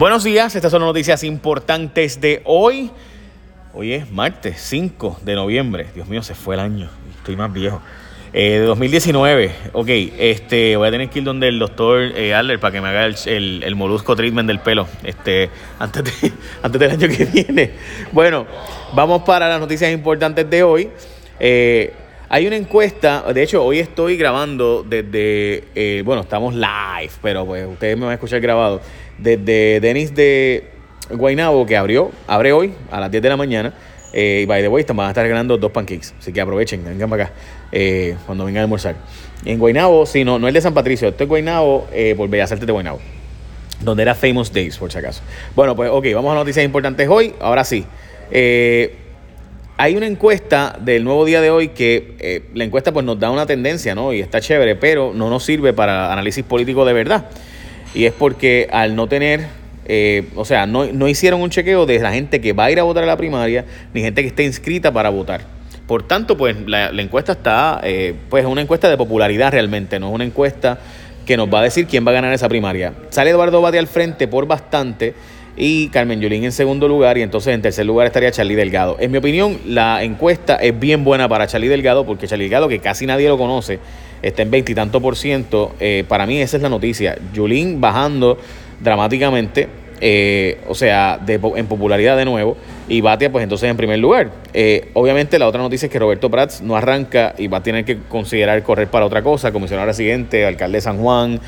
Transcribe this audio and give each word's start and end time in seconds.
Buenos 0.00 0.24
días, 0.24 0.56
estas 0.56 0.70
son 0.70 0.80
las 0.80 0.86
noticias 0.86 1.22
importantes 1.24 2.22
de 2.22 2.40
hoy. 2.46 2.90
Hoy 3.74 3.92
es 3.92 4.10
martes 4.10 4.58
5 4.62 5.20
de 5.26 5.34
noviembre. 5.34 5.88
Dios 5.94 6.08
mío, 6.08 6.22
se 6.22 6.34
fue 6.34 6.54
el 6.54 6.62
año. 6.62 6.88
Estoy 7.18 7.36
más 7.36 7.52
viejo. 7.52 7.82
Eh, 8.32 8.60
de 8.60 8.64
2019. 8.64 9.52
Ok, 9.74 9.88
este, 9.90 10.78
voy 10.78 10.88
a 10.88 10.90
tener 10.90 11.10
que 11.10 11.18
ir 11.18 11.26
donde 11.26 11.48
el 11.48 11.58
doctor 11.58 12.00
eh, 12.00 12.32
Adler 12.32 12.58
para 12.58 12.72
que 12.72 12.80
me 12.80 12.88
haga 12.88 13.04
el, 13.04 13.62
el, 13.62 13.76
molusco 13.76 14.16
treatment 14.16 14.46
del 14.46 14.60
pelo 14.60 14.88
este, 15.04 15.50
antes, 15.78 16.02
antes 16.62 16.80
del 16.80 16.92
año 16.92 17.06
que 17.06 17.26
viene. 17.26 17.72
Bueno, 18.10 18.46
vamos 18.94 19.20
para 19.24 19.50
las 19.50 19.60
noticias 19.60 19.92
importantes 19.92 20.48
de 20.48 20.62
hoy. 20.62 20.88
Eh, 21.38 21.92
hay 22.32 22.46
una 22.46 22.54
encuesta, 22.54 23.24
de 23.32 23.42
hecho 23.42 23.64
hoy 23.64 23.80
estoy 23.80 24.16
grabando 24.16 24.84
desde, 24.88 25.64
eh, 25.74 26.02
bueno, 26.04 26.22
estamos 26.22 26.54
live, 26.54 27.10
pero 27.20 27.44
pues 27.44 27.66
ustedes 27.66 27.96
me 27.96 28.02
van 28.02 28.12
a 28.12 28.14
escuchar 28.14 28.40
grabado, 28.40 28.80
desde 29.22 29.80
Denis 29.80 30.14
de 30.14 30.70
Guainabo, 31.10 31.66
que 31.66 31.76
abrió, 31.76 32.10
abre 32.26 32.52
hoy 32.52 32.74
a 32.90 33.00
las 33.00 33.10
10 33.10 33.22
de 33.22 33.28
la 33.28 33.36
mañana. 33.36 33.74
Eh, 34.12 34.40
y 34.42 34.46
by 34.46 34.60
the 34.60 34.68
way, 34.68 34.84
van 34.88 35.06
a 35.06 35.08
estar 35.10 35.22
regalando 35.22 35.56
dos 35.56 35.70
pancakes, 35.70 36.14
así 36.18 36.32
que 36.32 36.40
aprovechen, 36.40 36.84
vengan 36.84 37.08
para 37.08 37.24
acá 37.24 37.32
eh, 37.70 38.16
cuando 38.26 38.44
vengan 38.44 38.62
a 38.62 38.64
almorzar. 38.64 38.96
En 39.44 39.58
Guainabo, 39.58 40.04
sí, 40.04 40.24
no, 40.24 40.38
no 40.38 40.48
es 40.48 40.54
de 40.54 40.60
San 40.60 40.74
Patricio, 40.74 41.08
esto 41.08 41.22
es 41.22 41.28
Guainabo 41.28 41.86
por 42.16 42.28
Bellas 42.28 42.50
Artes 42.50 42.66
de 42.66 42.72
Guainabo, 42.72 42.98
donde 43.80 44.02
era 44.02 44.16
Famous 44.16 44.52
Days, 44.52 44.76
por 44.78 44.90
si 44.90 44.98
acaso. 44.98 45.22
Bueno, 45.54 45.76
pues 45.76 45.90
ok, 45.90 46.06
vamos 46.12 46.32
a 46.32 46.34
noticias 46.34 46.64
importantes 46.64 47.08
hoy, 47.08 47.34
ahora 47.40 47.62
sí. 47.62 47.86
Eh, 48.30 48.96
hay 49.76 49.96
una 49.96 50.06
encuesta 50.06 50.76
del 50.78 51.04
nuevo 51.04 51.24
día 51.24 51.40
de 51.40 51.50
hoy 51.50 51.68
que 51.68 52.14
eh, 52.18 52.42
la 52.54 52.64
encuesta 52.64 52.92
pues 52.92 53.04
nos 53.04 53.18
da 53.18 53.30
una 53.30 53.46
tendencia, 53.46 53.94
¿no? 53.94 54.12
Y 54.12 54.20
está 54.20 54.40
chévere, 54.40 54.76
pero 54.76 55.12
no 55.14 55.30
nos 55.30 55.42
sirve 55.44 55.72
para 55.72 56.12
análisis 56.12 56.44
político 56.44 56.84
de 56.84 56.92
verdad. 56.92 57.30
Y 57.94 58.04
es 58.04 58.12
porque 58.12 58.68
al 58.72 58.94
no 58.94 59.08
tener, 59.08 59.46
eh, 59.86 60.28
o 60.36 60.44
sea, 60.44 60.66
no, 60.66 61.08
hicieron 61.08 61.40
un 61.40 61.50
chequeo 61.50 61.86
de 61.86 61.98
la 61.98 62.12
gente 62.12 62.40
que 62.40 62.52
va 62.52 62.64
a 62.64 62.70
ir 62.70 62.78
a 62.80 62.82
votar 62.82 63.04
a 63.04 63.06
la 63.06 63.16
primaria, 63.16 63.64
ni 63.92 64.02
gente 64.02 64.22
que 64.22 64.28
esté 64.28 64.44
inscrita 64.44 64.92
para 64.92 65.10
votar. 65.10 65.42
Por 65.86 66.04
tanto, 66.04 66.36
pues 66.36 66.56
la, 66.66 66.90
encuesta 66.90 67.32
está, 67.32 67.80
eh, 67.82 68.14
pues 68.28 68.44
es 68.44 68.50
una 68.50 68.60
encuesta 68.60 68.88
de 68.88 68.96
popularidad 68.96 69.50
realmente, 69.52 69.98
no 69.98 70.08
es 70.08 70.14
una 70.14 70.24
encuesta 70.24 70.78
que 71.26 71.36
nos 71.36 71.52
va 71.52 71.60
a 71.60 71.62
decir 71.62 71.86
quién 71.86 72.06
va 72.06 72.10
a 72.10 72.14
ganar 72.14 72.32
esa 72.32 72.48
primaria. 72.48 72.92
Sale 73.10 73.30
Eduardo 73.30 73.60
Bate 73.60 73.78
al 73.78 73.86
frente 73.86 74.28
por 74.28 74.46
bastante 74.46 75.14
y 75.62 75.88
Carmen 75.88 76.22
Yulín 76.22 76.44
en 76.44 76.52
segundo 76.52 76.88
lugar 76.88 77.18
y 77.18 77.22
entonces 77.22 77.54
en 77.54 77.60
tercer 77.60 77.84
lugar 77.84 78.06
estaría 78.06 78.30
Charlie 78.30 78.54
Delgado. 78.54 78.96
En 78.98 79.10
mi 79.10 79.18
opinión, 79.18 79.58
la 79.66 80.02
encuesta 80.02 80.56
es 80.56 80.80
bien 80.80 81.04
buena 81.04 81.28
para 81.28 81.46
Charlie 81.46 81.68
Delgado 81.68 82.06
porque 82.06 82.26
Charlie 82.26 82.46
Delgado, 82.46 82.66
que 82.66 82.78
casi 82.78 83.04
nadie 83.04 83.28
lo 83.28 83.36
conoce, 83.36 83.78
está 84.22 84.40
en 84.40 84.50
veintitantos 84.50 85.02
por 85.02 85.16
ciento. 85.16 85.74
Eh, 85.78 86.04
para 86.08 86.24
mí 86.24 86.40
esa 86.40 86.56
es 86.56 86.62
la 86.62 86.70
noticia. 86.70 87.18
Yulín 87.34 87.78
bajando 87.78 88.38
dramáticamente, 88.80 89.68
eh, 90.00 90.60
o 90.68 90.74
sea, 90.74 91.20
en 91.26 91.66
popularidad 91.66 92.16
de 92.16 92.24
nuevo, 92.24 92.56
y 92.88 93.00
Batia 93.00 93.30
pues 93.30 93.42
entonces 93.42 93.70
en 93.70 93.76
primer 93.76 93.98
lugar. 93.98 94.30
Eh, 94.52 94.90
obviamente 94.94 95.38
la 95.38 95.46
otra 95.46 95.60
noticia 95.60 95.86
es 95.86 95.92
que 95.92 95.98
Roberto 95.98 96.30
Prats 96.30 96.60
no 96.60 96.76
arranca 96.76 97.34
y 97.38 97.48
va 97.48 97.58
a 97.58 97.62
tener 97.62 97.84
que 97.84 97.98
considerar 98.08 98.62
correr 98.62 98.88
para 98.88 99.06
otra 99.06 99.22
cosa, 99.22 99.52
comisionado 99.52 99.86
residente, 99.86 100.46
alcalde 100.46 100.78
de 100.78 100.82
San 100.82 100.98
Juan, 100.98 101.40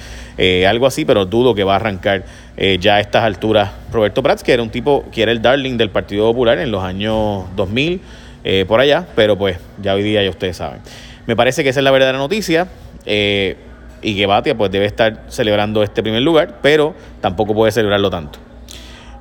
algo 0.66 0.86
así, 0.86 1.04
pero 1.04 1.24
dudo 1.24 1.54
que 1.54 1.64
va 1.64 1.74
a 1.74 1.76
arrancar 1.76 2.24
eh, 2.56 2.76
ya 2.78 2.96
a 2.96 3.00
estas 3.00 3.24
alturas 3.24 3.70
Roberto 3.90 4.22
Prats, 4.22 4.42
que 4.42 4.52
era 4.52 4.62
un 4.62 4.68
tipo 4.70 5.06
que 5.10 5.22
era 5.22 5.32
el 5.32 5.40
darling 5.40 5.78
del 5.78 5.90
Partido 5.90 6.30
Popular 6.30 6.58
en 6.58 6.70
los 6.70 6.84
años 6.84 7.44
2000, 7.56 8.00
eh, 8.44 8.64
por 8.68 8.80
allá, 8.80 9.06
pero 9.14 9.38
pues 9.38 9.58
ya 9.80 9.94
hoy 9.94 10.02
día 10.02 10.22
ya 10.22 10.28
ustedes 10.28 10.58
saben. 10.58 10.80
Me 11.26 11.34
parece 11.34 11.62
que 11.62 11.70
esa 11.70 11.80
es 11.80 11.84
la 11.84 11.90
verdadera 11.90 12.18
noticia. 12.18 12.68
Eh, 13.06 13.56
y 14.02 14.16
que 14.16 14.26
Batia 14.26 14.56
pues 14.56 14.70
debe 14.70 14.86
estar 14.86 15.24
celebrando 15.28 15.82
este 15.82 16.02
primer 16.02 16.22
lugar, 16.22 16.58
pero 16.60 16.94
tampoco 17.20 17.54
puede 17.54 17.72
celebrarlo 17.72 18.10
tanto. 18.10 18.38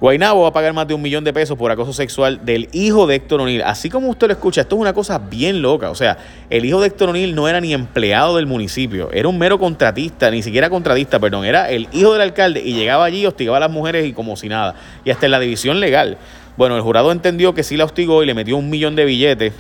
Guainabo 0.02 0.42
va 0.42 0.48
a 0.48 0.52
pagar 0.52 0.74
más 0.74 0.88
de 0.88 0.96
un 0.96 1.02
millón 1.04 1.24
de 1.24 1.32
pesos 1.32 1.56
por 1.56 1.70
acoso 1.70 1.94
sexual 1.94 2.44
del 2.44 2.70
hijo 2.72 3.06
de 3.06 3.14
Héctor 3.14 3.42
O'Neill. 3.42 3.62
Así 3.62 3.88
como 3.88 4.10
usted 4.10 4.26
lo 4.26 4.34
escucha, 4.34 4.62
esto 4.62 4.76
es 4.76 4.82
una 4.82 4.94
cosa 4.94 5.20
bien 5.20 5.62
loca. 5.62 5.92
O 5.92 5.96
sea, 5.96 6.18
el 6.50 6.66
hijo 6.66 6.82
de 6.82 6.88
Héctor 6.88 7.10
O'Neill 7.10 7.36
no 7.36 7.48
era 7.48 7.62
ni 7.62 7.72
empleado 7.72 8.38
del 8.38 8.48
municipio, 8.48 9.12
era 9.14 9.28
un 9.28 9.38
mero 9.38 9.60
contratista, 9.60 10.32
ni 10.32 10.42
siquiera 10.42 10.72
contratista, 10.72 11.20
perdón, 11.20 11.46
era 11.46 11.70
el 11.70 11.88
hijo 11.92 12.14
del 12.14 12.22
alcalde 12.24 12.64
y 12.66 12.74
llegaba 12.74 13.06
allí, 13.06 13.28
hostigaba 13.28 13.58
a 13.58 13.60
las 13.60 13.70
mujeres 13.70 14.08
y 14.08 14.14
como 14.14 14.36
si 14.36 14.50
nada. 14.50 14.74
Y 15.06 15.12
hasta 15.12 15.28
en 15.28 15.34
la 15.34 15.40
división 15.40 15.80
legal. 15.80 16.18
Bueno, 16.58 16.76
el 16.76 16.82
jurado 16.82 17.12
entendió 17.12 17.54
que 17.54 17.62
sí 17.62 17.78
la 17.78 17.86
hostigó 17.86 18.24
y 18.24 18.26
le 18.26 18.34
metió 18.34 18.58
un 18.58 18.72
millón 18.72 18.96
de 18.96 19.06
billetes, 19.06 19.54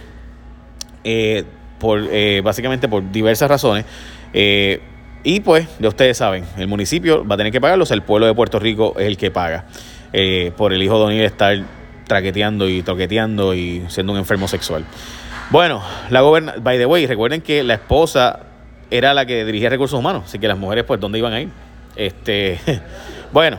eh, 1.04 1.44
por, 1.78 2.02
eh, 2.12 2.42
básicamente 2.44 2.90
por 2.90 3.12
diversas 3.12 3.48
razones. 3.48 3.86
Eh, 4.34 4.82
y 5.24 5.40
pues, 5.42 5.68
ya 5.80 5.88
ustedes 5.90 6.18
saben, 6.18 6.46
el 6.58 6.68
municipio 6.68 7.26
va 7.28 7.36
a 7.36 7.38
tener 7.38 7.52
que 7.52 7.62
pagarlos, 7.62 7.92
el 7.92 8.02
pueblo 8.02 8.26
de 8.26 8.34
Puerto 8.34 8.60
Rico 8.60 8.96
es 8.98 9.06
el 9.08 9.18
que 9.18 9.32
paga. 9.32 9.66
Eh, 10.14 10.52
por 10.58 10.74
el 10.74 10.84
hijo 10.84 10.98
de 10.98 11.06
O'Neill 11.06 11.24
estar 11.24 11.58
traqueteando 12.06 12.68
y 12.68 12.84
toqueteando 12.84 13.54
y 13.54 13.86
siendo 13.88 14.12
un 14.14 14.20
enfermo 14.20 14.48
sexual. 14.48 14.84
Bueno, 15.50 15.82
la 16.10 16.22
goberna 16.22 16.56
by 16.62 16.78
the 16.78 16.86
way, 16.86 17.06
recuerden 17.06 17.42
que 17.42 17.64
la 17.64 17.76
esposa 17.76 18.42
era 18.90 19.14
la 19.14 19.26
que 19.26 19.46
dirigía 19.46 19.70
recursos 19.70 19.98
humanos, 19.98 20.24
así 20.26 20.40
que 20.40 20.48
las 20.48 20.58
mujeres, 20.58 20.84
pues, 20.84 21.00
¿dónde 21.00 21.18
iban 21.20 21.34
a 21.34 21.42
ir? 21.42 21.50
Este, 21.96 22.60
bueno, 23.32 23.58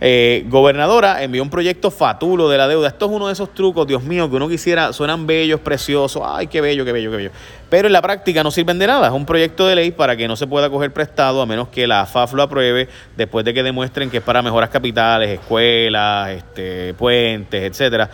eh, 0.00 0.44
gobernadora 0.48 1.22
envió 1.22 1.42
un 1.42 1.48
proyecto 1.48 1.90
fatulo 1.90 2.48
de 2.50 2.58
la 2.58 2.68
deuda. 2.68 2.88
Esto 2.88 3.06
es 3.06 3.12
uno 3.12 3.28
de 3.28 3.32
esos 3.32 3.54
trucos, 3.54 3.86
Dios 3.86 4.02
mío, 4.02 4.28
que 4.28 4.36
uno 4.36 4.48
quisiera, 4.48 4.92
suenan 4.92 5.26
bellos, 5.26 5.60
preciosos, 5.60 6.22
ay, 6.24 6.48
qué 6.48 6.60
bello, 6.60 6.84
qué 6.84 6.92
bello, 6.92 7.10
qué 7.10 7.16
bello. 7.16 7.30
Pero 7.70 7.88
en 7.88 7.92
la 7.92 8.02
práctica 8.02 8.42
no 8.42 8.50
sirven 8.50 8.78
de 8.78 8.86
nada. 8.86 9.06
Es 9.06 9.12
un 9.12 9.24
proyecto 9.24 9.66
de 9.66 9.74
ley 9.74 9.90
para 9.90 10.16
que 10.16 10.28
no 10.28 10.36
se 10.36 10.46
pueda 10.46 10.68
coger 10.68 10.92
prestado 10.92 11.40
a 11.40 11.46
menos 11.46 11.68
que 11.68 11.86
la 11.86 12.04
FAF 12.04 12.34
lo 12.34 12.42
apruebe 12.42 12.88
después 13.16 13.44
de 13.44 13.54
que 13.54 13.62
demuestren 13.62 14.10
que 14.10 14.18
es 14.18 14.22
para 14.22 14.42
mejoras 14.42 14.68
capitales, 14.68 15.30
escuelas, 15.30 16.30
este, 16.30 16.92
puentes, 16.94 17.62
etcétera. 17.62 18.10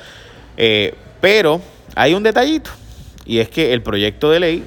Eh, 0.56 0.94
pero 1.20 1.60
hay 1.94 2.14
un 2.14 2.22
detallito 2.22 2.70
y 3.24 3.38
es 3.38 3.48
que 3.48 3.72
el 3.72 3.82
proyecto 3.82 4.30
de 4.30 4.40
ley, 4.40 4.64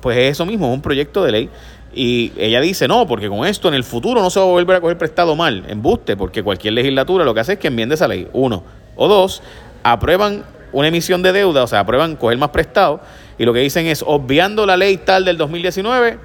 pues 0.00 0.18
es 0.18 0.32
eso 0.32 0.46
mismo, 0.46 0.66
es 0.66 0.74
un 0.74 0.82
proyecto 0.82 1.24
de 1.24 1.32
ley 1.32 1.50
y 1.96 2.30
ella 2.36 2.60
dice, 2.60 2.86
no, 2.86 3.06
porque 3.06 3.26
con 3.30 3.46
esto 3.46 3.68
en 3.68 3.74
el 3.74 3.82
futuro 3.82 4.20
no 4.20 4.28
se 4.28 4.38
va 4.38 4.44
a 4.44 4.48
volver 4.50 4.76
a 4.76 4.80
coger 4.82 4.98
prestado 4.98 5.34
mal, 5.34 5.64
embuste, 5.66 6.14
porque 6.14 6.42
cualquier 6.42 6.74
legislatura 6.74 7.24
lo 7.24 7.32
que 7.32 7.40
hace 7.40 7.54
es 7.54 7.58
que 7.58 7.68
enmiende 7.68 7.94
esa 7.94 8.06
ley, 8.06 8.28
uno. 8.34 8.62
O 8.96 9.08
dos, 9.08 9.42
aprueban 9.82 10.44
una 10.72 10.88
emisión 10.88 11.22
de 11.22 11.32
deuda, 11.32 11.62
o 11.62 11.66
sea, 11.66 11.80
aprueban 11.80 12.16
coger 12.16 12.36
más 12.36 12.50
prestado, 12.50 13.00
y 13.38 13.46
lo 13.46 13.54
que 13.54 13.60
dicen 13.60 13.86
es, 13.86 14.04
obviando 14.06 14.66
la 14.66 14.76
ley 14.76 14.98
tal 14.98 15.24
del 15.24 15.38
2019, 15.38 16.18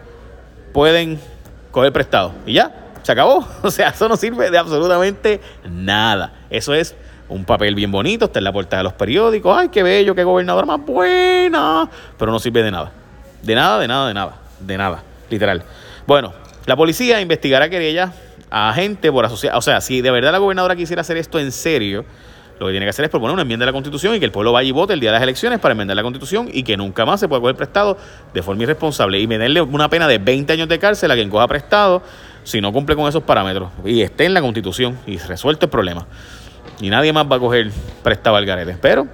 pueden 0.74 1.22
coger 1.72 1.94
prestado. 1.94 2.34
Y 2.46 2.52
ya, 2.52 2.90
se 3.02 3.14
acabó. 3.14 3.48
O 3.64 3.72
sea, 3.72 3.90
eso 3.90 4.10
no 4.10 4.18
sirve 4.18 4.52
de 4.52 4.58
absolutamente 4.58 5.40
nada. 5.70 6.34
Eso 6.50 6.74
es 6.74 6.96
un 7.30 7.46
papel 7.46 7.76
bien 7.76 7.94
bonito, 7.94 8.26
está 8.26 8.40
en 8.40 8.44
la 8.44 8.52
puerta 8.52 8.76
de 8.76 8.84
los 8.84 8.92
periódicos, 8.92 9.58
ay, 9.58 9.70
qué 9.70 9.84
bello, 9.84 10.14
qué 10.16 10.26
gobernadora 10.26 10.66
más 10.66 10.86
buena, 10.86 11.90
pero 12.18 12.30
no 12.30 12.40
sirve 12.40 12.62
de 12.62 12.72
nada. 12.72 12.92
De 13.42 13.56
nada, 13.56 13.80
de 13.80 13.88
nada, 13.88 14.08
de 14.10 14.14
nada, 14.14 14.36
de 14.60 14.78
nada 14.78 15.04
literal. 15.32 15.64
Bueno, 16.06 16.34
la 16.68 16.76
policía 16.76 17.20
investigará 17.20 17.70
querella 17.70 18.14
a 18.52 18.72
gente 18.74 19.12
por 19.12 19.26
asociar. 19.26 19.56
O 19.56 19.62
sea, 19.62 19.82
si 19.82 20.02
de 20.02 20.12
verdad 20.12 20.32
la 20.32 20.38
gobernadora 20.38 20.76
quisiera 20.76 21.02
hacer 21.02 21.18
esto 21.18 21.40
en 21.40 21.52
serio, 21.52 22.06
lo 22.60 22.68
que 22.68 22.74
tiene 22.74 22.86
que 22.86 22.92
hacer 22.92 23.06
es 23.06 23.10
proponer 23.10 23.34
una 23.34 23.42
enmienda 23.42 23.64
a 23.64 23.68
la 23.68 23.74
Constitución 23.74 24.14
y 24.14 24.20
que 24.20 24.26
el 24.26 24.32
pueblo 24.32 24.52
vaya 24.52 24.70
y 24.70 24.72
vote 24.72 24.94
el 24.94 25.00
día 25.00 25.10
de 25.10 25.14
las 25.14 25.24
elecciones 25.24 25.60
para 25.60 25.72
enmendar 25.72 25.96
la 25.96 26.04
Constitución 26.04 26.48
y 26.54 26.62
que 26.62 26.78
nunca 26.78 27.06
más 27.06 27.20
se 27.20 27.28
pueda 27.28 27.42
coger 27.42 27.56
prestado 27.56 27.98
de 28.34 28.44
forma 28.44 28.62
irresponsable 28.62 29.20
y 29.20 29.26
meterle 29.26 29.62
una 29.62 29.90
pena 29.90 30.08
de 30.08 30.20
20 30.20 30.54
años 30.54 30.68
de 30.70 30.78
cárcel 30.78 31.10
a 31.10 31.16
quien 31.16 31.30
coja 31.30 31.48
prestado 31.48 32.04
si 32.44 32.62
no 32.62 32.72
cumple 32.72 32.96
con 32.96 33.08
esos 33.08 33.24
parámetros 33.24 33.72
y 33.84 34.02
esté 34.02 34.26
en 34.26 34.36
la 34.36 34.42
Constitución 34.42 35.00
y 35.08 35.18
resuelto 35.18 35.66
el 35.66 35.70
problema. 35.72 36.06
Y 36.80 36.90
nadie 36.90 37.12
más 37.14 37.26
va 37.32 37.38
a 37.38 37.40
coger 37.40 37.72
prestado 38.04 38.36
al 38.36 38.46
garete. 38.46 38.78
Pero 38.80 39.08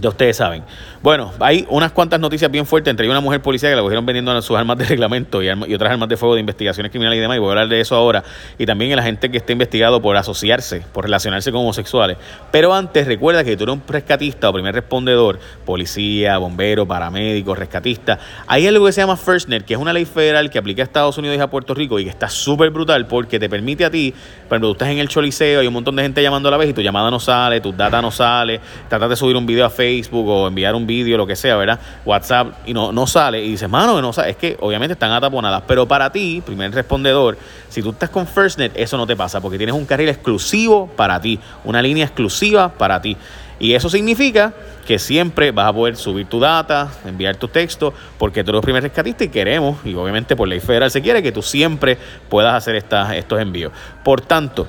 ya 0.00 0.08
ustedes 0.08 0.36
saben. 0.36 0.64
Bueno, 1.04 1.34
hay 1.38 1.66
unas 1.68 1.92
cuantas 1.92 2.18
noticias 2.18 2.50
bien 2.50 2.64
fuertes, 2.64 2.90
entre 2.90 3.06
una 3.10 3.20
mujer 3.20 3.42
policía 3.42 3.68
que 3.68 3.76
la 3.76 3.82
cogieron 3.82 4.06
vendiendo 4.06 4.40
sus 4.40 4.56
armas 4.56 4.78
de 4.78 4.86
reglamento 4.86 5.42
y, 5.42 5.50
otras 5.50 5.92
armas 5.92 6.08
de 6.08 6.16
fuego 6.16 6.32
de 6.32 6.40
investigaciones 6.40 6.90
criminales 6.90 7.18
y 7.18 7.20
demás, 7.20 7.36
y 7.36 7.40
voy 7.40 7.48
a 7.48 7.50
hablar 7.50 7.68
de 7.68 7.78
eso 7.78 7.94
ahora, 7.94 8.24
y 8.56 8.64
también 8.64 8.90
en 8.90 8.96
la 8.96 9.02
gente 9.02 9.30
que 9.30 9.36
está 9.36 9.52
investigado 9.52 10.00
por 10.00 10.16
asociarse, 10.16 10.82
por 10.94 11.04
relacionarse 11.04 11.52
con 11.52 11.60
homosexuales. 11.60 12.16
Pero 12.50 12.72
antes, 12.72 13.06
recuerda 13.06 13.44
que 13.44 13.54
tú 13.54 13.64
eres 13.64 13.74
un 13.74 13.82
rescatista 13.86 14.48
o 14.48 14.54
primer 14.54 14.74
respondedor, 14.74 15.40
policía, 15.66 16.38
bombero, 16.38 16.88
paramédico, 16.88 17.54
rescatista. 17.54 18.18
Hay 18.46 18.66
algo 18.66 18.86
que 18.86 18.92
se 18.92 19.02
llama 19.02 19.18
FirstNet, 19.18 19.66
que 19.66 19.74
es 19.74 19.80
una 19.80 19.92
ley 19.92 20.06
federal 20.06 20.48
que 20.48 20.58
aplica 20.58 20.80
a 20.80 20.84
Estados 20.84 21.18
Unidos 21.18 21.36
y 21.36 21.40
a 21.40 21.50
Puerto 21.50 21.74
Rico 21.74 21.98
y 21.98 22.04
que 22.04 22.10
está 22.10 22.30
súper 22.30 22.70
brutal 22.70 23.06
porque 23.06 23.38
te 23.38 23.50
permite 23.50 23.84
a 23.84 23.90
ti, 23.90 24.14
cuando 24.48 24.68
tú 24.68 24.72
estás 24.72 24.88
en 24.88 25.00
el 25.00 25.10
choliseo, 25.10 25.60
hay 25.60 25.66
un 25.66 25.74
montón 25.74 25.96
de 25.96 26.02
gente 26.02 26.22
llamando 26.22 26.48
a 26.48 26.52
la 26.52 26.56
vez 26.56 26.70
y 26.70 26.72
tu 26.72 26.80
llamada 26.80 27.10
no 27.10 27.20
sale, 27.20 27.60
tu 27.60 27.74
data 27.74 28.00
no 28.00 28.10
sale, 28.10 28.58
tratas 28.88 29.10
de 29.10 29.16
subir 29.16 29.36
un 29.36 29.44
video 29.44 29.66
a 29.66 29.70
Facebook 29.70 30.26
o 30.26 30.48
enviar 30.48 30.74
un 30.74 30.86
vídeo, 30.94 31.16
lo 31.16 31.26
que 31.26 31.36
sea, 31.36 31.56
¿verdad? 31.56 31.80
WhatsApp 32.04 32.54
y 32.66 32.74
no, 32.74 32.92
no 32.92 33.06
sale. 33.06 33.44
Y 33.44 33.50
dices, 33.50 33.68
mano, 33.68 34.00
no 34.00 34.12
sale. 34.12 34.30
Es 34.30 34.36
que 34.36 34.56
obviamente 34.60 34.92
están 34.92 35.12
ataponadas. 35.12 35.62
Pero 35.66 35.86
para 35.86 36.10
ti, 36.10 36.42
primer 36.44 36.72
respondedor, 36.72 37.36
si 37.68 37.82
tú 37.82 37.90
estás 37.90 38.10
con 38.10 38.26
FirstNet, 38.26 38.72
eso 38.76 38.96
no 38.96 39.06
te 39.06 39.16
pasa 39.16 39.40
porque 39.40 39.56
tienes 39.56 39.74
un 39.74 39.84
carril 39.84 40.08
exclusivo 40.08 40.86
para 40.96 41.20
ti, 41.20 41.38
una 41.64 41.82
línea 41.82 42.04
exclusiva 42.04 42.68
para 42.68 43.00
ti. 43.00 43.16
Y 43.58 43.74
eso 43.74 43.88
significa 43.88 44.52
que 44.86 44.98
siempre 44.98 45.52
vas 45.52 45.66
a 45.68 45.72
poder 45.72 45.96
subir 45.96 46.26
tu 46.26 46.40
data, 46.40 46.90
enviar 47.04 47.36
tu 47.36 47.48
texto, 47.48 47.94
porque 48.18 48.42
tú 48.42 48.50
eres 48.50 48.58
el 48.58 48.64
primer 48.64 48.82
rescatista 48.82 49.24
y 49.24 49.28
queremos, 49.28 49.78
y 49.84 49.94
obviamente 49.94 50.36
por 50.36 50.48
ley 50.48 50.60
federal 50.60 50.90
se 50.90 51.00
quiere, 51.00 51.22
que 51.22 51.32
tú 51.32 51.40
siempre 51.40 51.96
puedas 52.28 52.54
hacer 52.54 52.74
estas, 52.74 53.14
estos 53.14 53.40
envíos. 53.40 53.72
Por 54.02 54.20
tanto, 54.20 54.66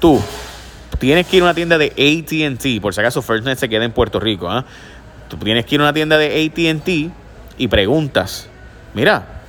tú 0.00 0.20
tienes 0.98 1.26
que 1.26 1.36
ir 1.36 1.42
a 1.42 1.46
una 1.46 1.54
tienda 1.54 1.78
de 1.78 1.86
ATT, 1.86 2.82
por 2.82 2.92
si 2.92 3.00
acaso 3.00 3.22
FirstNet 3.22 3.58
se 3.58 3.68
queda 3.68 3.84
en 3.84 3.92
Puerto 3.92 4.20
Rico, 4.20 4.50
¿ah? 4.50 4.64
Tú 5.28 5.36
tienes 5.36 5.64
que 5.66 5.74
ir 5.74 5.80
a 5.80 5.84
una 5.84 5.92
tienda 5.92 6.18
de 6.18 6.44
ATT 6.46 6.88
y 7.58 7.68
preguntas, 7.68 8.48
mira, 8.94 9.42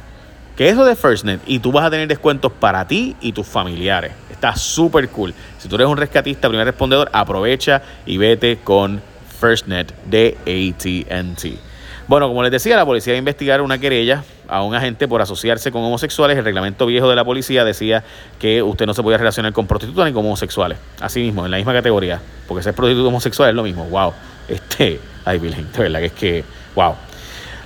¿qué 0.55 0.67
es 0.67 0.73
eso 0.73 0.85
de 0.85 0.95
FirstNet? 0.95 1.41
Y 1.45 1.59
tú 1.59 1.71
vas 1.71 1.85
a 1.85 1.89
tener 1.89 2.07
descuentos 2.07 2.51
para 2.51 2.87
ti 2.87 3.15
y 3.21 3.31
tus 3.31 3.47
familiares. 3.47 4.13
Está 4.31 4.55
súper 4.55 5.09
cool. 5.09 5.33
Si 5.57 5.67
tú 5.67 5.75
eres 5.75 5.87
un 5.87 5.97
rescatista, 5.97 6.47
primer 6.47 6.67
respondedor, 6.67 7.09
aprovecha 7.13 7.81
y 8.05 8.17
vete 8.17 8.59
con 8.63 9.01
FirstNet 9.39 9.93
de 10.05 10.37
ATT. 10.45 11.67
Bueno, 12.07 12.29
como 12.29 12.41
les 12.41 12.51
decía, 12.51 12.77
la 12.77 12.85
policía 12.85 13.13
va 13.13 13.15
a 13.15 13.19
investigar 13.19 13.61
una 13.61 13.79
querella 13.79 14.23
a 14.47 14.63
un 14.63 14.73
agente 14.73 15.09
por 15.09 15.21
asociarse 15.21 15.73
con 15.73 15.83
homosexuales. 15.83 16.37
El 16.37 16.45
reglamento 16.45 16.85
viejo 16.85 17.09
de 17.09 17.15
la 17.15 17.25
policía 17.25 17.65
decía 17.65 18.03
que 18.39 18.63
usted 18.63 18.85
no 18.85 18.93
se 18.93 19.03
podía 19.03 19.17
relacionar 19.17 19.51
con 19.51 19.67
prostitutas 19.67 20.05
ni 20.05 20.13
con 20.13 20.25
homosexuales. 20.25 20.77
Así 21.01 21.19
mismo, 21.19 21.43
en 21.43 21.51
la 21.51 21.57
misma 21.57 21.73
categoría. 21.73 22.21
Porque 22.47 22.63
ser 22.63 22.73
prostituto 22.73 23.09
homosexual 23.09 23.49
es 23.49 23.55
lo 23.55 23.63
mismo. 23.63 23.85
Wow. 23.89 24.13
Este, 24.47 25.01
ay, 25.27 25.39
Virgen, 25.39 25.71
de 25.71 25.79
verdad 25.79 25.99
que 25.99 26.05
es 26.05 26.13
que, 26.13 26.43
wow. 26.75 26.95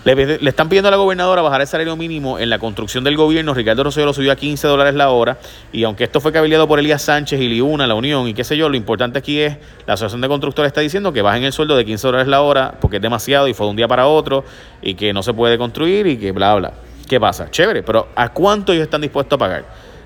Le, 0.04 0.40
están 0.50 0.68
pidiendo 0.68 0.88
a 0.88 0.92
la 0.92 0.98
gobernadora 0.98 1.44
bajar 1.44 1.62
el 1.62 1.68
salario 1.68 1.96
mínimo 1.96 2.40
en 2.40 2.50
la 2.50 2.58
construcción 2.58 3.04
del 3.04 3.16
gobierno. 3.16 3.54
Ricardo 3.54 3.84
Rosselló 3.84 4.08
lo 4.08 4.14
subió 4.14 4.32
a 4.32 4.36
15 4.36 4.68
dólares 4.68 4.96
la 4.96 5.12
hora. 5.12 5.38
Y 5.72 5.84
aunque 5.84 6.04
esto 6.06 6.20
fue 6.20 6.32
cabildeado 6.32 6.68
por 6.68 6.80
Elías 6.80 7.04
Sánchez 7.04 7.40
y 7.40 7.48
Liuna, 7.48 7.86
la 7.86 7.94
Unión 7.94 8.28
y 8.28 8.34
qué 8.34 8.44
sé 8.44 8.58
yo, 8.58 8.68
lo 8.68 8.76
importante 8.76 9.20
aquí 9.20 9.40
es 9.40 9.58
la 9.86 9.94
Asociación 9.94 10.22
de 10.22 10.28
Constructores 10.28 10.70
está 10.70 10.82
diciendo 10.82 11.14
que 11.14 11.22
bajen 11.22 11.44
el 11.44 11.54
sueldo 11.54 11.78
de 11.78 11.86
15 11.86 12.08
dólares 12.08 12.28
la 12.28 12.42
hora 12.42 12.74
porque 12.82 12.96
es 12.96 13.02
demasiado 13.02 13.48
y 13.48 13.54
fue 13.54 13.68
de 13.68 13.70
un 13.70 13.76
día 13.76 13.88
para 13.88 14.08
otro 14.08 14.44
y 14.82 14.96
que 14.96 15.14
no 15.14 15.22
se 15.22 15.34
puede 15.34 15.60
construir 15.60 16.08
y 16.08 16.18
que 16.18 16.32
bla, 16.32 16.56
bla. 16.56 16.74
¿Qué 17.08 17.20
pasa? 17.20 17.52
Chévere, 17.52 17.84
pero 17.84 18.08
¿a 18.16 18.30
cuánto 18.30 18.74
ellos 18.74 18.86
están 18.86 19.02
dispuestos 19.02 19.36
a 19.36 19.40
pagar? 19.40 19.66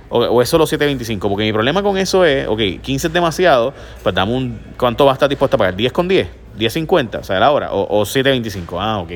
O, 0.10 0.42
es 0.42 0.50
solo 0.50 0.66
7.25, 0.66 1.20
porque 1.20 1.44
mi 1.44 1.54
problema 1.54 1.82
con 1.82 1.98
eso 1.98 2.26
es, 2.26 2.48
ok, 2.48 2.82
15 2.82 3.08
es 3.08 3.14
demasiado, 3.14 3.74
pues 4.04 4.14
dame 4.14 4.34
un, 4.34 4.60
¿cuánto 4.78 5.06
va 5.06 5.12
a 5.12 5.14
estar 5.14 5.30
dispuesto 5.30 5.56
a 5.56 5.58
pagar? 5.58 5.76
¿10 5.76 5.92
con 5.92 6.08
10? 6.08 6.45
¿10.50? 6.58 7.20
O 7.20 7.24
sea, 7.24 7.40
la 7.40 7.52
hora, 7.52 7.72
o, 7.72 8.00
o 8.00 8.04
7.25, 8.04 8.78
ah, 8.80 9.00
ok. 9.00 9.12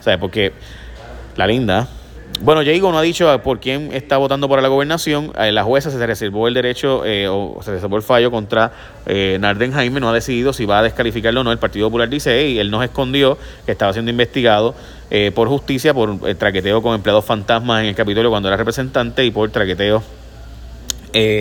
O 0.00 0.02
sea, 0.02 0.18
porque 0.18 0.52
la 1.36 1.46
linda. 1.46 1.88
Bueno, 2.40 2.62
Jago 2.64 2.90
no 2.90 2.98
ha 2.98 3.02
dicho 3.02 3.40
por 3.42 3.60
quién 3.60 3.92
está 3.92 4.16
votando 4.16 4.48
para 4.48 4.60
la 4.60 4.68
gobernación. 4.68 5.32
Eh, 5.38 5.52
la 5.52 5.62
jueza 5.62 5.90
se 5.90 6.04
reservó 6.04 6.48
el 6.48 6.54
derecho 6.54 7.04
eh, 7.04 7.28
o 7.28 7.60
se 7.62 7.70
reservó 7.70 7.96
el 7.96 8.02
fallo 8.02 8.30
contra 8.32 8.72
eh, 9.06 9.38
Narden 9.40 9.72
Jaime. 9.72 10.00
No 10.00 10.08
ha 10.08 10.12
decidido 10.12 10.52
si 10.52 10.66
va 10.66 10.80
a 10.80 10.82
descalificarlo 10.82 11.42
o 11.42 11.44
no. 11.44 11.52
El 11.52 11.58
Partido 11.58 11.86
Popular 11.86 12.08
dice, 12.08 12.48
y 12.48 12.58
él 12.58 12.72
nos 12.72 12.82
escondió 12.82 13.38
que 13.64 13.72
estaba 13.72 13.92
siendo 13.92 14.10
investigado 14.10 14.74
eh, 15.10 15.30
por 15.32 15.48
justicia 15.48 15.94
por 15.94 16.28
el 16.28 16.36
traqueteo 16.36 16.82
con 16.82 16.94
empleados 16.96 17.24
fantasmas 17.24 17.82
en 17.82 17.90
el 17.90 17.94
Capitolio 17.94 18.30
cuando 18.30 18.48
era 18.48 18.56
representante 18.56 19.24
y 19.24 19.30
por 19.30 19.48
traqueteo 19.50 20.02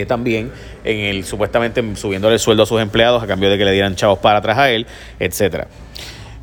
también 0.08 0.52
en 0.84 1.00
el 1.00 1.26
supuestamente 1.26 1.84
subiéndole 1.96 2.36
el 2.36 2.40
sueldo 2.40 2.64
a 2.64 2.66
sus 2.66 2.82
empleados 2.82 3.24
a 3.24 3.28
cambio 3.28 3.50
de 3.50 3.58
que 3.58 3.66
le 3.66 3.72
dieran 3.72 3.96
chavos 3.96 4.20
para 4.20 4.40
atrás 4.40 4.58
a 4.58 4.70
él, 4.70 4.86
etcétera. 5.20 5.68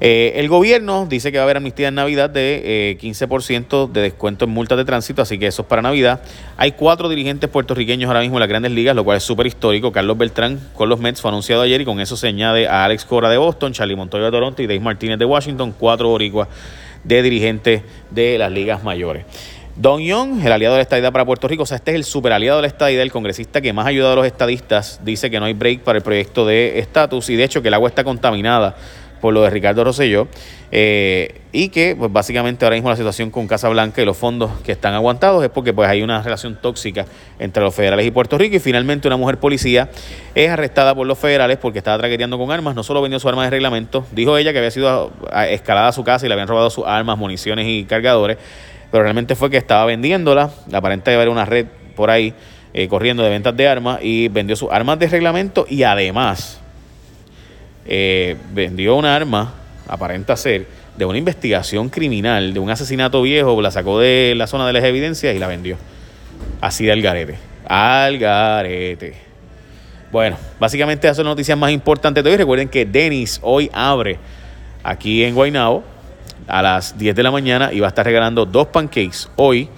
Eh, 0.03 0.33
el 0.37 0.49
gobierno 0.49 1.07
dice 1.07 1.31
que 1.31 1.37
va 1.37 1.43
a 1.43 1.45
haber 1.45 1.59
amnistía 1.59 1.89
en 1.89 1.95
Navidad 1.95 2.31
de 2.31 2.97
15% 2.99 3.89
eh, 3.89 3.91
de 3.93 4.01
descuento 4.01 4.47
en 4.47 4.51
multas 4.51 4.79
de 4.79 4.87
tránsito, 4.87 5.21
así 5.21 5.39
que 5.39 5.47
eso 5.47 5.63
es 5.63 5.69
para 5.69 5.83
Navidad. 5.83 6.23
Hay 6.57 6.73
cuatro 6.73 7.11
dirigentes 7.11 7.51
puertorriqueños 7.51 8.09
ahora 8.09 8.21
mismo 8.21 8.39
en 8.39 8.41
las 8.41 8.49
grandes 8.49 8.73
ligas, 8.73 8.97
lo 8.97 9.05
cual 9.05 9.19
es 9.19 9.23
súper 9.23 9.47
histórico. 9.47 9.93
Carlos 9.93 10.17
Beltrán 10.17 10.59
con 10.75 10.89
los 10.89 11.01
Mets 11.01 11.21
fue 11.21 11.31
anunciado 11.31 11.61
ayer 11.61 11.83
y 11.83 11.85
con 11.85 12.01
eso 12.01 12.17
se 12.17 12.29
añade 12.29 12.67
a 12.67 12.87
Alex 12.87 13.05
Cora 13.05 13.29
de 13.29 13.37
Boston, 13.37 13.75
Charlie 13.75 13.95
Montoya 13.95 14.25
de 14.25 14.31
Toronto 14.31 14.63
y 14.63 14.67
Dave 14.67 14.81
Martínez 14.81 15.19
de 15.19 15.27
Washington, 15.27 15.75
cuatro 15.79 16.09
boricuas 16.09 16.49
de 17.05 17.23
dirigentes 17.23 17.83
de 18.11 18.39
las 18.39 18.51
ligas 18.51 18.83
mayores. 18.83 19.27
Don 19.77 20.01
Young, 20.03 20.45
el 20.45 20.53
aliado 20.53 20.75
de 20.75 20.79
la 20.79 20.83
estadidad 20.83 21.13
para 21.13 21.25
Puerto 21.25 21.49
Rico, 21.49 21.63
o 21.63 21.67
sea, 21.67 21.77
este 21.77 21.93
es 21.93 21.95
el 21.95 22.05
super 22.05 22.33
aliado 22.33 22.59
de 22.59 22.63
la 22.63 22.69
estadidad, 22.69 23.03
el 23.03 23.13
congresista 23.13 23.61
que 23.61 23.73
más 23.73 23.87
ha 23.87 23.89
ayudado 23.89 24.15
a 24.15 24.17
los 24.17 24.27
estadistas, 24.27 25.01
dice 25.05 25.31
que 25.31 25.39
no 25.39 25.47
hay 25.47 25.55
break 25.55 25.81
para 25.81 25.99
el 25.99 26.03
proyecto 26.03 26.45
de 26.45 26.79
estatus 26.79 27.31
y 27.31 27.37
de 27.37 27.45
hecho 27.45 27.63
que 27.63 27.69
el 27.69 27.75
agua 27.75 27.89
está 27.89 28.05
contaminada 28.05 28.77
por 29.21 29.35
lo 29.35 29.43
de 29.43 29.51
Ricardo 29.51 29.85
Rosselló, 29.85 30.29
eh, 30.73 31.41
y 31.53 31.69
que 31.69 31.95
pues 31.97 32.13
básicamente 32.13 32.65
ahora 32.65 32.77
mismo 32.77 32.89
la 32.89 32.97
situación 32.97 33.31
con 33.31 33.47
Casa 33.47 33.69
Blanca 33.69 34.01
y 34.01 34.05
los 34.05 34.17
fondos 34.17 34.51
que 34.65 34.73
están 34.73 34.95
aguantados 34.95 35.43
es 35.45 35.51
porque 35.51 35.73
pues 35.73 35.89
hay 35.89 36.03
una 36.03 36.23
relación 36.23 36.59
tóxica 36.61 37.07
entre 37.39 37.63
los 37.63 37.75
federales 37.75 38.07
y 38.07 38.11
Puerto 38.11 38.39
Rico 38.39 38.57
y 38.57 38.61
finalmente 38.61 39.09
una 39.09 39.17
mujer 39.17 39.39
policía 39.39 39.91
es 40.35 40.49
arrestada 40.49 40.95
por 40.95 41.07
los 41.07 41.19
federales 41.19 41.59
porque 41.59 41.79
estaba 41.79 41.99
traqueteando 41.99 42.39
con 42.39 42.51
armas, 42.51 42.75
no 42.75 42.83
solo 42.83 43.03
vendió 43.03 43.19
su 43.21 43.29
arma 43.29 43.45
de 43.45 43.51
reglamento, 43.51 44.07
dijo 44.13 44.39
ella 44.39 44.53
que 44.53 44.59
había 44.59 44.71
sido 44.71 45.13
escalada 45.49 45.89
a 45.89 45.93
su 45.93 46.05
casa 46.05 46.27
y 46.27 46.29
le 46.29 46.35
habían 46.35 46.49
robado 46.49 46.71
sus 46.71 46.87
armas, 46.87 47.19
municiones 47.19 47.67
y 47.69 47.85
cargadores, 47.85 48.39
pero 48.91 49.03
realmente 49.05 49.35
fue 49.35 49.51
que 49.51 49.57
estaba 49.57 49.85
vendiéndola, 49.85 50.51
aparente 50.73 51.15
haber 51.15 51.29
una 51.29 51.45
red 51.45 51.67
por 51.95 52.11
ahí 52.11 52.35
eh, 52.73 52.89
corriendo 52.89 53.23
de 53.23 53.31
ventas 53.31 53.57
de 53.57 53.69
armas 53.69 53.99
y 54.03 54.29
vendió 54.29 54.57
sus 54.57 54.71
armas 54.71 54.99
de 54.99 55.09
reglamento 55.09 55.67
y 55.69 55.83
además 55.83 56.61
eh, 57.87 58.37
vendió 58.53 58.97
un 58.97 59.05
arma, 59.05 59.55
aparenta 59.89 60.37
ser, 60.37 60.67
de 60.97 61.05
una 61.05 61.19
investigación 61.19 61.89
criminal, 61.89 62.53
de 62.53 62.61
un 62.61 62.71
asesinato 62.71 63.23
viejo, 63.23 63.61
la 63.63 63.71
sacó 63.71 63.99
de 63.99 64.35
la 64.37 64.47
zona 64.47 64.67
de 64.67 64.73
las 64.73 64.85
evidencias 64.85 65.35
y 65.35 65.39
la 65.39 65.47
vendió. 65.47 65.77
Así 66.61 66.85
de 66.85 66.93
algarete. 66.93 67.39
Algarete. 67.67 69.15
Bueno, 70.13 70.37
básicamente 70.59 71.07
esas 71.07 71.17
son 71.17 71.27
las 71.27 71.33
noticias 71.33 71.57
más 71.57 71.71
importantes 71.71 72.23
de 72.23 72.31
hoy. 72.31 72.37
Recuerden 72.37 72.69
que 72.69 72.85
Denis 72.85 73.41
hoy 73.43 73.71
abre 73.73 74.19
aquí 74.83 75.25
en 75.25 75.35
Guaynabo 75.35 75.85
a 76.47 76.63
las 76.63 76.97
10 76.99 77.15
de 77.15 77.23
la 77.23 77.31
mañana 77.31 77.73
y 77.73 77.81
va 77.81 77.87
a 77.87 77.89
estar 77.89 78.05
regalando 78.05 78.47
dos 78.47 78.69
pancakes 78.69 79.29
hoy 79.37 79.69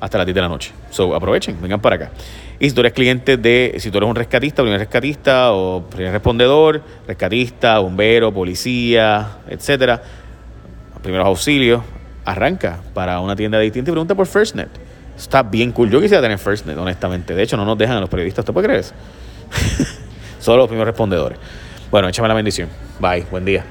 hasta 0.00 0.18
las 0.18 0.26
10 0.26 0.34
de 0.34 0.40
la 0.40 0.48
noche. 0.48 0.72
So, 0.90 1.14
aprovechen, 1.14 1.56
vengan 1.60 1.80
para 1.80 1.96
acá. 1.96 2.10
Y 2.58 2.68
si 2.68 2.74
tú 2.74 2.80
eres 2.80 2.92
cliente 2.92 3.36
de, 3.36 3.74
si 3.78 3.90
tú 3.90 3.98
eres 3.98 4.08
un 4.08 4.16
rescatista, 4.16 4.62
primer 4.62 4.78
rescatista 4.78 5.52
o 5.52 5.82
primer 5.82 6.12
respondedor, 6.12 6.82
rescatista, 7.06 7.78
bombero, 7.78 8.32
policía, 8.32 9.38
etcétera, 9.48 10.02
primeros 11.02 11.26
auxilios, 11.26 11.82
arranca 12.24 12.80
para 12.94 13.20
una 13.20 13.34
tienda 13.34 13.58
de 13.58 13.64
distinta 13.64 13.90
y 13.90 13.92
pregunta 13.92 14.14
por 14.14 14.26
FirstNet. 14.26 14.68
Está 15.16 15.42
bien 15.42 15.72
cool. 15.72 15.90
Yo 15.90 16.00
quisiera 16.00 16.22
tener 16.22 16.38
FirstNet, 16.38 16.78
honestamente. 16.78 17.34
De 17.34 17.42
hecho, 17.42 17.56
no 17.56 17.64
nos 17.64 17.76
dejan 17.76 17.96
a 17.96 18.00
los 18.00 18.08
periodistas. 18.08 18.44
¿Tú 18.44 18.52
puedes 18.52 18.68
creer 18.68 18.80
eso? 18.80 18.94
Solo 20.40 20.58
los 20.58 20.68
primeros 20.68 20.86
respondedores. 20.86 21.38
Bueno, 21.90 22.08
échame 22.08 22.28
la 22.28 22.34
bendición. 22.34 22.68
Bye. 22.98 23.26
Buen 23.30 23.44
día. 23.44 23.64